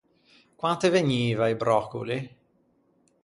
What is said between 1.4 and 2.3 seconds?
i bròccoli?